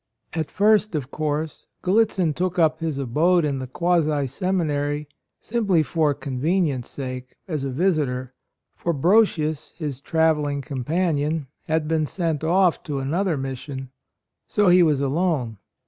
At 0.33 0.49
first, 0.49 0.95
of 0.95 1.11
course, 1.11 1.67
Gallitzin 1.83 2.33
took 2.33 2.57
up 2.57 2.79
his 2.79 2.97
abode 2.97 3.45
in 3.45 3.59
the 3.59 3.67
quasi 3.67 4.25
seminary 4.25 5.07
simply 5.39 5.83
for 5.83 6.15
conveni 6.15 6.69
ence' 6.69 6.89
sake— 6.89 7.35
as 7.47 7.63
a 7.63 7.69
visitor,— 7.69 8.33
for 8.75 8.95
Brosius, 8.95 9.73
his 9.77 10.01
travelling 10.01 10.63
com 10.63 10.83
panion, 10.83 11.45
had 11.67 11.87
been 11.87 12.07
sent 12.07 12.43
off 12.43 12.81
to 12.85 12.97
another 12.97 13.37
mission; 13.37 13.91
so 14.47 14.69
he 14.69 14.81
was 14.81 15.01
alone. 15.01 15.57